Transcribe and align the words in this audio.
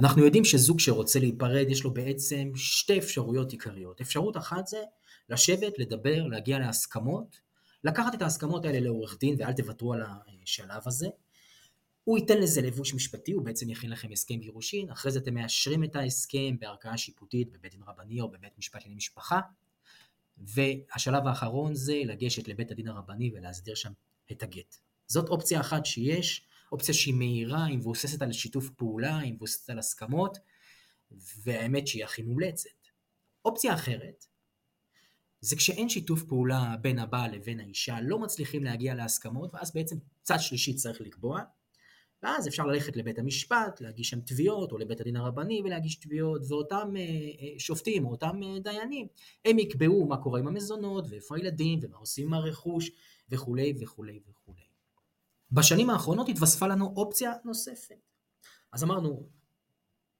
אנחנו 0.00 0.24
יודעים 0.24 0.44
שזוג 0.44 0.80
שרוצה 0.80 1.18
להיפרד, 1.18 1.66
יש 1.68 1.84
לו 1.84 1.94
בעצם 1.94 2.52
שתי 2.54 2.98
אפשרויות 2.98 3.52
עיקריות. 3.52 4.00
אפשרות 4.00 4.36
אחת 4.36 4.66
זה 4.66 4.78
לשבת, 5.28 5.78
לדבר, 5.78 6.26
להגיע 6.26 6.58
להסכמות, 6.58 7.40
לקחת 7.84 8.14
את 8.14 8.22
ההסכמות 8.22 8.64
האלה 8.64 8.80
לעורך 8.80 9.18
דין, 9.20 9.34
ואל 9.38 9.52
תוותרו 9.52 9.92
על 9.94 10.02
השלב 10.42 10.82
הזה. 10.86 11.08
הוא 12.04 12.18
ייתן 12.18 12.38
לזה 12.38 12.62
לבוש 12.62 12.94
משפטי, 12.94 13.32
הוא 13.32 13.44
בעצם 13.44 13.70
יכין 13.70 13.90
לכם 13.90 14.12
הסכם 14.12 14.34
גירושין, 14.34 14.90
אחרי 14.90 15.12
זה 15.12 15.18
אתם 15.18 15.34
מאשרים 15.34 15.84
את 15.84 15.96
ההסכם 15.96 16.56
בערכאה 16.60 16.98
שיפוטית, 16.98 17.52
בבית 17.52 17.72
דין 17.72 17.82
רבני 17.86 18.20
או 18.20 18.30
בבית 18.30 18.58
משפט 18.58 18.80
לענייני 18.80 18.96
משפחה, 18.96 19.40
והשלב 20.38 21.26
האחרון 21.26 21.74
זה 21.74 22.00
לגשת 22.04 22.48
לבית 22.48 22.70
הדין 22.70 22.88
הרבני 22.88 23.30
ולהסדיר 23.34 23.74
שם 23.74 23.92
את 24.32 24.42
הגט. 24.42 24.76
זאת 25.06 25.28
אופציה 25.28 25.60
אחת 25.60 25.86
שיש, 25.86 26.46
אופציה 26.72 26.94
שהיא 26.94 27.14
מהירה, 27.14 27.64
היא 27.64 27.78
מבוססת 27.78 28.22
על 28.22 28.32
שיתוף 28.32 28.70
פעולה, 28.70 29.18
היא 29.18 29.32
מבוססת 29.32 29.70
על 29.70 29.78
הסכמות, 29.78 30.38
והאמת 31.44 31.86
שהיא 31.86 32.04
הכי 32.04 32.22
מומלצת. 32.22 32.70
אופציה 33.44 33.74
אחרת, 33.74 34.26
זה 35.40 35.56
כשאין 35.56 35.88
שיתוף 35.88 36.22
פעולה 36.22 36.74
בין 36.80 36.98
הבעל 36.98 37.34
לבין 37.34 37.60
האישה, 37.60 38.00
לא 38.02 38.18
מצליחים 38.18 38.64
להגיע 38.64 38.94
להסכמות, 38.94 39.54
ואז 39.54 39.72
בעצם 39.74 39.96
צד 40.22 40.36
שלישי 40.38 40.74
צריך 40.74 41.00
לקבוע, 41.00 41.40
ואז 42.22 42.48
אפשר 42.48 42.66
ללכת 42.66 42.96
לבית 42.96 43.18
המשפט, 43.18 43.80
להגיש 43.80 44.08
שם 44.10 44.20
תביעות, 44.20 44.72
או 44.72 44.78
לבית 44.78 45.00
הדין 45.00 45.16
הרבני 45.16 45.62
ולהגיש 45.64 45.94
תביעות, 45.94 46.42
ואותם 46.48 46.96
אה, 46.96 47.00
אה, 47.00 47.58
שופטים 47.58 48.06
או 48.06 48.10
אותם 48.10 48.40
אה, 48.42 48.58
דיינים, 48.60 49.06
הם 49.44 49.58
יקבעו 49.58 50.06
מה 50.06 50.16
קורה 50.16 50.40
עם 50.40 50.48
המזונות, 50.48 51.04
ואיפה 51.10 51.36
הילדים, 51.36 51.78
ומה 51.82 51.96
עושים 51.96 52.26
עם 52.26 52.34
הרכוש, 52.34 52.90
וכולי 53.30 53.74
וכולי 53.80 54.20
וכולי. 54.28 54.59
בשנים 55.52 55.90
האחרונות 55.90 56.28
התווספה 56.28 56.66
לנו 56.66 56.94
אופציה 56.96 57.32
נוספת. 57.44 58.10
אז 58.72 58.84
אמרנו, 58.84 59.28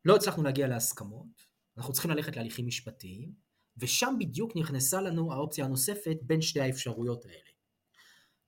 לא 0.04 0.16
הצלחנו 0.16 0.42
להגיע 0.42 0.68
להסכמות, 0.68 1.46
אנחנו 1.76 1.92
צריכים 1.92 2.10
ללכת 2.10 2.36
להליכים 2.36 2.66
משפטיים, 2.66 3.32
ושם 3.76 4.14
בדיוק 4.18 4.56
נכנסה 4.56 5.00
לנו 5.00 5.32
האופציה 5.32 5.64
הנוספת 5.64 6.16
בין 6.22 6.42
שתי 6.42 6.60
האפשרויות 6.60 7.24
האלה. 7.24 7.50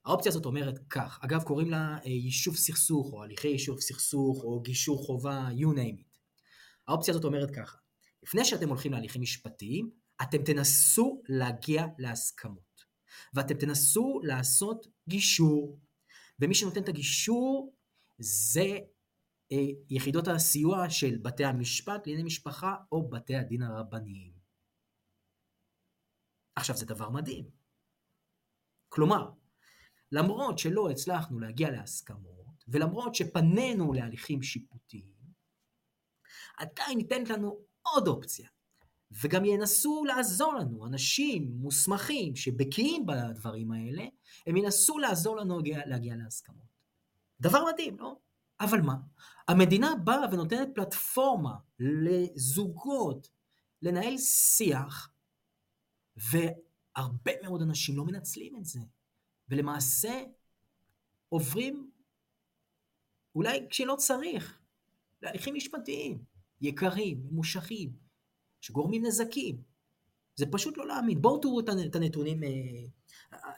האופציה 0.04 0.30
הזאת 0.30 0.44
אומרת 0.44 0.78
כך, 0.90 1.18
אגב 1.22 1.42
קוראים 1.42 1.70
לה 1.70 1.98
אה, 2.04 2.10
יישוב 2.10 2.56
סכסוך, 2.56 3.12
או 3.12 3.22
הליכי 3.22 3.48
יישוב 3.48 3.80
סכסוך, 3.80 4.44
או 4.44 4.60
גישור 4.60 5.06
חובה, 5.06 5.48
you 5.48 5.76
name 5.76 6.00
it. 6.00 6.18
האופציה 6.88 7.12
הזאת 7.12 7.24
אומרת 7.24 7.50
ככה, 7.50 7.78
לפני 8.22 8.44
שאתם 8.44 8.68
הולכים 8.68 8.92
להליכים 8.92 9.22
משפטיים, 9.22 9.90
אתם 10.22 10.44
תנסו 10.44 11.22
להגיע 11.28 11.86
להסכמות, 11.98 12.84
ואתם 13.34 13.54
תנסו 13.54 14.20
לעשות 14.22 14.86
גישור, 15.08 15.78
ומי 16.40 16.54
שנותן 16.54 16.82
את 16.82 16.88
הגישור 16.88 17.74
זה 18.18 18.78
אה, 19.52 19.56
יחידות 19.90 20.28
הסיוע 20.28 20.90
של 20.90 21.18
בתי 21.22 21.44
המשפט 21.44 22.06
לענייני 22.06 22.22
משפחה 22.22 22.76
או 22.92 23.10
בתי 23.10 23.36
הדין 23.36 23.62
הרבניים. 23.62 24.32
עכשיו 26.56 26.76
זה 26.76 26.86
דבר 26.86 27.10
מדהים. 27.10 27.50
כלומר, 28.88 29.30
למרות 30.12 30.58
שלא 30.58 30.90
הצלחנו 30.90 31.40
להגיע 31.40 31.70
להסכמות, 31.70 32.64
ולמרות 32.68 33.14
שפנינו 33.14 33.92
להליכים 33.92 34.42
שיפוטיים, 34.42 35.12
עדיין 36.58 36.98
ניתנת 36.98 37.28
לנו 37.28 37.58
עוד 37.82 38.08
אופציה, 38.08 38.48
וגם 39.22 39.44
ינסו 39.44 40.04
לעזור 40.04 40.54
לנו, 40.54 40.86
אנשים 40.86 41.52
מוסמכים 41.54 42.36
שבקיאים 42.36 43.06
בדברים 43.06 43.72
האלה, 43.72 44.04
הם 44.46 44.56
ינסו 44.56 44.98
לעזור 44.98 45.36
לנו 45.36 45.56
להגיע, 45.56 45.86
להגיע 45.86 46.16
להסכמות. 46.16 46.72
דבר 47.40 47.64
מדהים, 47.72 47.98
לא? 47.98 48.16
אבל 48.60 48.80
מה? 48.80 48.96
המדינה 49.48 49.94
באה 50.04 50.32
ונותנת 50.32 50.68
פלטפורמה 50.74 51.54
לזוגות 51.78 53.28
לנהל 53.82 54.18
שיח, 54.18 55.12
והרבה 56.16 57.32
מאוד 57.42 57.62
אנשים 57.62 57.96
לא 57.96 58.04
מנצלים 58.04 58.56
את 58.56 58.64
זה. 58.64 58.80
ולמעשה 59.48 60.22
עוברים, 61.28 61.90
אולי 63.34 63.66
כשלא 63.70 63.96
צריך, 63.98 64.58
להליכים 65.22 65.54
משפטיים, 65.54 66.24
יקרים, 66.60 67.22
ממושכים, 67.30 67.92
שגורמים 68.62 69.06
נזקים. 69.06 69.62
זה 70.36 70.46
פשוט 70.46 70.76
לא 70.76 70.86
להאמין. 70.86 71.22
בואו 71.22 71.38
תראו 71.38 71.60
את 71.60 71.96
הנתונים 71.96 72.44
אה, 72.44 72.48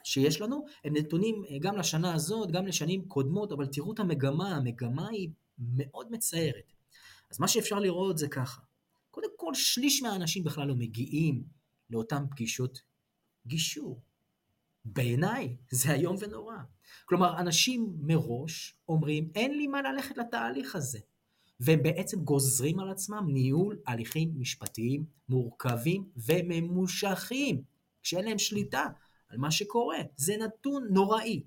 שיש 0.03 0.41
לנו, 0.41 0.65
הם 0.83 0.97
נתונים 0.97 1.43
אה, 1.49 1.57
גם 1.59 1.77
לשנה 1.77 2.13
הזאת, 2.13 2.51
גם 2.51 2.67
לשנים 2.67 3.07
קודמות, 3.07 3.51
אבל 3.51 3.65
תראו 3.65 3.93
את 3.93 3.99
המגמה, 3.99 4.55
המגמה 4.55 5.09
היא 5.09 5.29
מאוד 5.57 6.11
מצערת. 6.11 6.73
אז 7.31 7.39
מה 7.39 7.47
שאפשר 7.47 7.79
לראות 7.79 8.17
זה 8.17 8.27
ככה, 8.27 8.61
קודם 9.11 9.29
כל 9.35 9.53
שליש 9.53 10.01
מהאנשים 10.01 10.43
בכלל 10.43 10.67
לא 10.67 10.75
מגיעים 10.75 11.43
לאותן 11.89 12.23
פגישות 12.29 12.81
גישור. 13.47 14.01
בעיניי 14.85 15.55
זה 15.71 15.93
איום 15.93 16.15
ונורא. 16.19 16.57
כלומר, 17.05 17.39
אנשים 17.39 17.97
מראש 18.01 18.77
אומרים, 18.89 19.29
אין 19.35 19.57
לי 19.57 19.67
מה 19.67 19.81
ללכת 19.81 20.17
לתהליך 20.17 20.75
הזה. 20.75 20.99
והם 21.59 21.83
בעצם 21.83 22.23
גוזרים 22.23 22.79
על 22.79 22.91
עצמם 22.91 23.25
ניהול 23.27 23.79
הליכים 23.87 24.33
משפטיים 24.37 25.05
מורכבים 25.29 26.09
וממושכים, 26.17 27.63
כשאין 28.03 28.25
להם 28.25 28.39
שליטה 28.39 28.85
על 29.29 29.37
מה 29.37 29.51
שקורה. 29.51 29.97
זה 30.15 30.37
נתון 30.37 30.87
נוראי. 30.91 31.43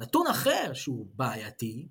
נתון 0.00 0.26
אחר 0.26 0.72
שהוא 0.72 1.06
בעייתי, 1.14 1.88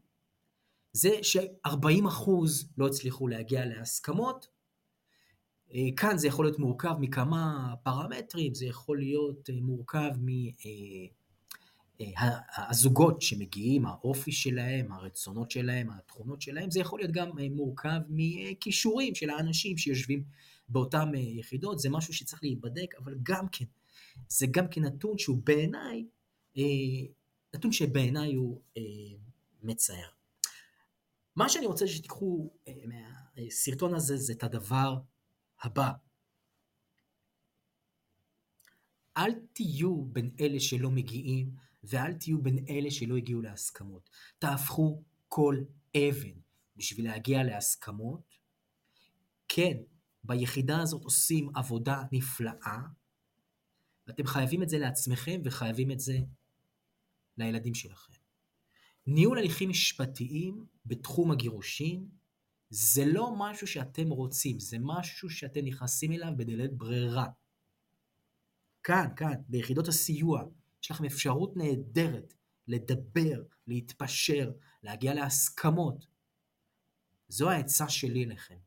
זה 0.93 1.09
ש-40% 1.21 2.29
לא 2.77 2.87
הצליחו 2.87 3.27
להגיע 3.27 3.65
להסכמות, 3.65 4.47
אה, 5.73 5.87
כאן 5.97 6.17
זה 6.17 6.27
יכול 6.27 6.45
להיות 6.45 6.59
מורכב 6.59 6.95
מכמה 6.99 7.73
פרמטרים, 7.83 8.53
זה 8.53 8.65
יכול 8.65 8.99
להיות 8.99 9.49
אה, 9.49 9.55
מורכב 9.61 10.09
מהזוגות 10.17 11.24
אה, 12.01 12.73
שמגיעים, 13.19 13.85
האופי 13.85 14.31
שלהם, 14.31 14.91
הרצונות 14.91 15.51
שלהם, 15.51 15.89
התכונות 15.89 16.41
שלהם, 16.41 16.71
זה 16.71 16.79
יכול 16.79 16.99
להיות 16.99 17.11
גם 17.11 17.31
מורכב 17.51 17.99
מכישורים 18.09 19.15
של 19.15 19.29
האנשים 19.29 19.77
שיושבים 19.77 20.23
באותן 20.69 21.11
יחידות, 21.15 21.79
זה 21.79 21.89
משהו 21.89 22.13
שצריך 22.13 22.43
להיבדק, 22.43 22.95
אבל 22.95 23.15
גם 23.23 23.47
כן, 23.51 23.65
זה 24.29 24.47
גם 24.51 24.67
כן 24.67 24.81
נתון 24.81 25.17
שהוא 25.17 25.41
בעיניי, 25.43 26.05
נתון 27.55 27.71
שבעיניי 27.71 28.33
הוא 28.33 28.61
מצער. 29.63 30.09
מה 31.35 31.49
שאני 31.49 31.65
רוצה 31.65 31.87
שתיקחו 31.87 32.49
מהסרטון 33.37 33.93
הזה 33.93 34.17
זה 34.17 34.33
את 34.33 34.43
הדבר 34.43 34.97
הבא. 35.61 35.91
אל 39.17 39.31
תהיו 39.53 40.05
בין 40.05 40.31
אלה 40.39 40.59
שלא 40.59 40.91
מגיעים, 40.91 41.51
ואל 41.89 42.13
תהיו 42.13 42.41
בין 42.41 42.65
אלה 42.69 42.91
שלא 42.91 43.17
הגיעו 43.17 43.41
להסכמות. 43.41 44.09
תהפכו 44.39 45.03
כל 45.27 45.63
אבן 45.97 46.39
בשביל 46.75 47.05
להגיע 47.05 47.43
להסכמות. 47.43 48.35
כן, 49.47 49.77
ביחידה 50.23 50.81
הזאת 50.81 51.03
עושים 51.03 51.49
עבודה 51.55 52.03
נפלאה, 52.11 52.79
ואתם 54.07 54.25
חייבים 54.25 54.63
את 54.63 54.69
זה 54.69 54.77
לעצמכם 54.77 55.41
וחייבים 55.43 55.91
את 55.91 55.99
זה 55.99 56.17
לילדים 57.37 57.73
שלכם. 57.73 58.13
ניהול 59.07 59.37
הליכים 59.37 59.69
משפטיים 59.69 60.65
בתחום 60.85 61.31
הגירושין 61.31 62.07
זה 62.69 63.05
לא 63.05 63.33
משהו 63.37 63.67
שאתם 63.67 64.09
רוצים, 64.09 64.59
זה 64.59 64.77
משהו 64.79 65.29
שאתם 65.29 65.65
נכנסים 65.65 66.11
אליו 66.11 66.31
בדלת 66.37 66.73
ברירה. 66.73 67.27
כאן, 68.83 69.07
כאן, 69.15 69.33
ביחידות 69.47 69.87
הסיוע, 69.87 70.43
יש 70.85 70.91
לכם 70.91 71.05
אפשרות 71.05 71.57
נהדרת 71.57 72.33
לדבר, 72.67 73.43
להתפשר, 73.67 74.51
להגיע 74.83 75.13
להסכמות. 75.13 76.05
זו 77.27 77.49
העצה 77.49 77.89
שלי 77.89 78.25
לכם. 78.25 78.57